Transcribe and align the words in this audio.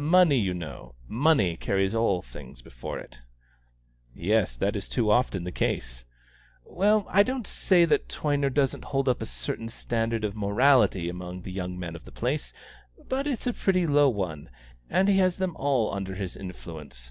Money, 0.00 0.36
you 0.38 0.54
know 0.54 0.94
money 1.08 1.56
carries 1.56 1.92
all 1.92 2.22
things 2.22 2.62
before 2.62 3.00
it." 3.00 3.20
"Yes, 4.14 4.54
that 4.54 4.76
is 4.76 4.88
too 4.88 5.10
often 5.10 5.42
the 5.42 5.50
case." 5.50 6.04
"Well, 6.64 7.04
I 7.08 7.24
don't 7.24 7.48
say 7.48 7.84
that 7.84 8.08
Toyner 8.08 8.48
doesn't 8.48 8.84
hold 8.94 9.08
up 9.08 9.20
a 9.20 9.26
certain 9.26 9.68
standard 9.68 10.22
of 10.22 10.36
morality 10.36 11.08
among 11.08 11.42
the 11.42 11.50
young 11.50 11.76
men 11.76 11.96
of 11.96 12.04
the 12.04 12.12
place, 12.12 12.52
but 13.08 13.26
it's 13.26 13.48
a 13.48 13.52
pretty 13.52 13.88
low 13.88 14.08
one; 14.08 14.50
and 14.88 15.08
he 15.08 15.18
has 15.18 15.38
them 15.38 15.56
all 15.56 15.92
under 15.92 16.14
his 16.14 16.36
influence. 16.36 17.10